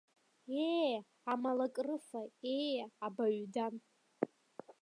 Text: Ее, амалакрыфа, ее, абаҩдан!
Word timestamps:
Ее, 0.71 0.97
амалакрыфа, 1.31 2.21
ее, 2.55 2.85
абаҩдан! 3.05 3.75